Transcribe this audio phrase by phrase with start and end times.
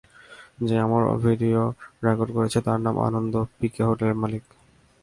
[0.67, 1.61] যে আমার video
[2.05, 4.43] record করেছে, তার নাম আনন্দ, পিকে হোটেলের মালিক।